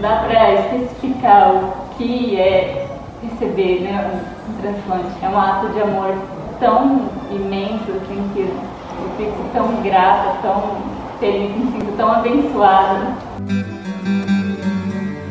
[0.00, 2.88] dá para especificar o que é
[3.22, 5.10] receber né, um transplante.
[5.22, 6.14] É um ato de amor
[6.60, 10.76] tão imenso assim, que eu fico tão grata, tão
[11.18, 13.16] feliz, me sinto tão abençoada.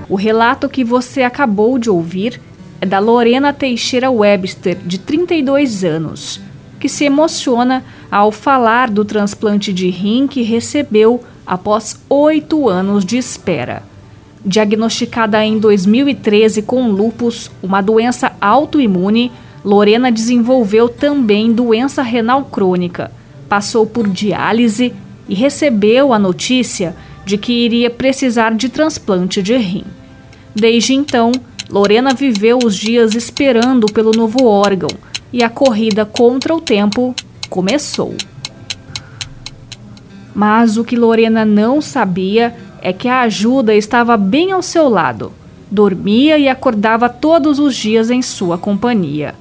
[0.10, 2.42] O relato que você acabou de ouvir
[2.79, 6.39] é da Lorena Teixeira Webster, de 32 anos,
[6.79, 13.18] que se emociona ao falar do transplante de rim que recebeu após oito anos de
[13.18, 13.84] espera.
[14.47, 19.29] Diagnosticada em 2013 com lupus, uma doença autoimune,
[19.64, 23.11] Lorena desenvolveu também doença renal crônica,
[23.50, 24.93] passou por diálise
[25.28, 29.83] e recebeu a notícia de que iria precisar de transplante de rim.
[30.55, 31.33] Desde então,
[31.69, 34.89] Lorena viveu os dias esperando pelo novo órgão
[35.33, 37.14] e a corrida contra o tempo
[37.50, 38.16] começou.
[40.33, 42.55] Mas o que Lorena não sabia
[42.88, 45.33] é que a ajuda estava bem ao seu lado.
[45.69, 49.35] Dormia e acordava todos os dias em sua companhia.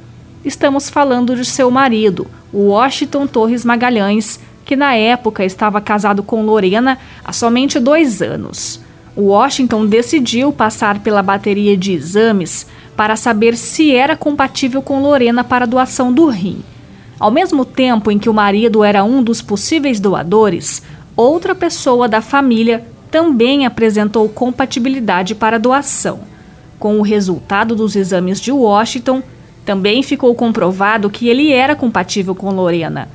[0.45, 6.99] Estamos falando de seu marido, Washington Torres Magalhães, que na época estava casado com Lorena
[7.25, 8.81] há somente dois anos.
[9.17, 12.67] Washington decidiu passar pela bateria de exames
[12.97, 16.65] para saber se era compatível com Lorena para doação do rim.
[17.17, 20.83] Ao mesmo tempo em que o marido era um dos possíveis doadores,
[21.17, 22.85] outra pessoa da família
[23.17, 26.21] também apresentou compatibilidade para doação.
[26.79, 29.23] Com o resultado dos exames de Washington,
[29.65, 33.09] também ficou comprovado que ele era compatível com Lorena.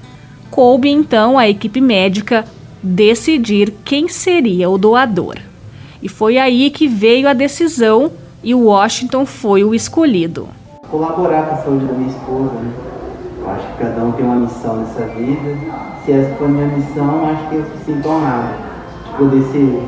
[0.49, 2.45] Coube então à equipe médica
[2.81, 5.35] decidir quem seria o doador.
[6.01, 8.11] E foi aí que veio a decisão
[8.43, 10.49] e Washington foi o escolhido.
[10.89, 12.73] Colaborar com a saúde da minha esposa, né?
[13.45, 15.57] Acho que cada um tem uma missão nessa vida.
[16.03, 18.70] Se essa for a minha missão, acho que eu sinto honrado
[19.17, 19.83] poder ser,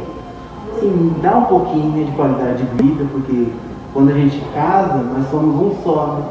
[0.75, 3.47] assim, dar um pouquinho né, de qualidade de vida, porque
[3.93, 6.17] quando a gente casa, nós somos um só.
[6.17, 6.23] Né?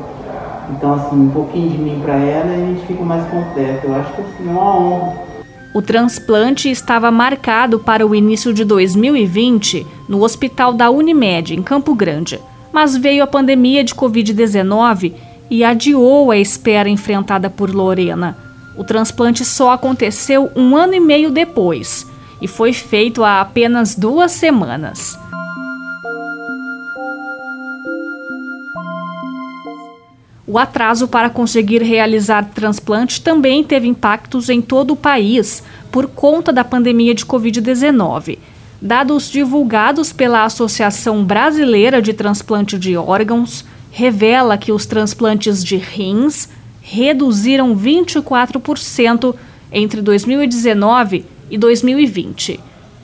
[0.71, 3.87] Então, assim, um pouquinho de mim para ela e a gente fica mais completo.
[3.87, 5.33] Eu acho que assim, é uma honra
[5.75, 11.95] o transplante estava marcado para o início de 2020 no hospital da Unimed, em Campo
[11.95, 12.39] Grande,
[12.71, 15.15] mas veio a pandemia de Covid-19
[15.51, 18.37] e adiou a espera enfrentada por Lorena.
[18.77, 22.07] O transplante só aconteceu um ano e meio depois
[22.43, 25.17] e foi feito há apenas duas semanas.
[30.45, 36.53] O atraso para conseguir realizar transplante também teve impactos em todo o país por conta
[36.53, 38.39] da pandemia de Covid-19.
[38.81, 46.49] Dados divulgados pela Associação Brasileira de Transplante de Órgãos revela que os transplantes de rins
[46.83, 49.35] reduziram 24%
[49.71, 52.59] entre 2019 e 2020.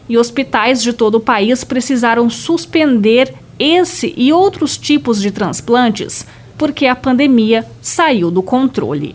[0.09, 6.27] E hospitais de todo o país precisaram suspender esse e outros tipos de transplantes
[6.57, 9.15] porque a pandemia saiu do controle.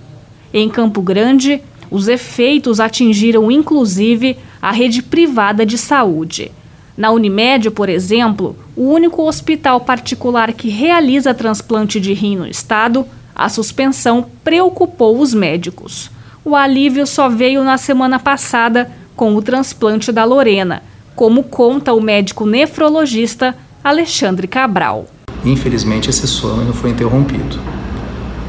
[0.54, 1.62] Em Campo Grande,
[1.92, 6.52] os efeitos atingiram inclusive a rede privada de saúde.
[6.96, 13.06] Na Unimed, por exemplo, o único hospital particular que realiza transplante de rim no estado,
[13.36, 16.10] a suspensão preocupou os médicos.
[16.46, 20.82] O alívio só veio na semana passada com o transplante da Lorena,
[21.16, 25.06] como conta o médico nefrologista Alexandre Cabral.
[25.46, 27.60] Infelizmente, esse sonho foi interrompido.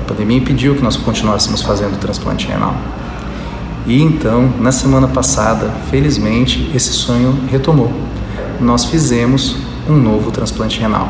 [0.01, 2.75] A pandemia impediu que nós continuássemos fazendo o transplante renal.
[3.87, 7.91] E então, na semana passada, felizmente, esse sonho retomou.
[8.61, 9.57] Nós fizemos
[9.89, 11.09] um novo transplante renal.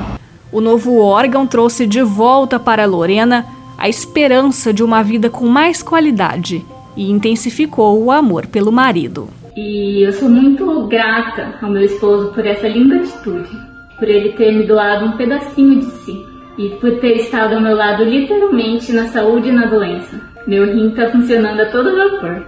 [0.50, 5.82] O novo órgão trouxe de volta para Lorena a esperança de uma vida com mais
[5.82, 6.64] qualidade
[6.96, 9.28] e intensificou o amor pelo marido.
[9.56, 14.52] E eu sou muito grata ao meu esposo por essa linda atitude por ele ter
[14.52, 16.24] me doado um pedacinho de si
[16.58, 20.20] e por ter estado ao meu lado literalmente na saúde e na doença.
[20.46, 22.46] Meu rim está funcionando a todo vapor.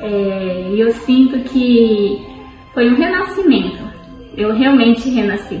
[0.00, 2.18] É, e eu sinto que
[2.74, 3.82] foi um renascimento.
[4.36, 5.60] Eu realmente renasci.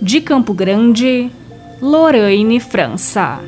[0.00, 1.30] De Campo Grande,
[1.80, 3.40] Lorraine França.